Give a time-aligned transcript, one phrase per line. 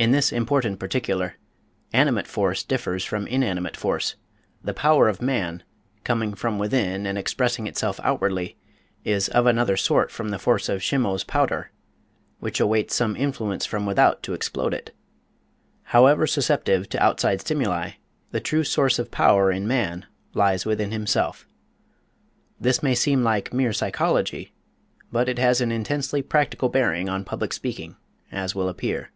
[0.00, 1.34] In this important particular,
[1.92, 4.14] animate force differs from inanimate force
[4.62, 5.64] the power of man,
[6.04, 8.56] coming from within and expressing itself outwardly,
[9.02, 11.72] is of another sort from the force of Shimose powder,
[12.38, 14.94] which awaits some influence from without to explode it.
[15.86, 17.94] However susceptive to outside stimuli,
[18.30, 21.44] the true source of power in man lies within himself.
[22.60, 24.54] This may seem like "mere psychology,"
[25.10, 27.96] but it has an intensely practical bearing on public speaking,
[28.30, 29.10] as will appear.